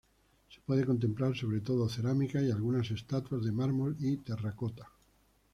[0.49, 4.89] Se puede contemplar sobre todo cerámica y algunas estatuas de mármol y terracota.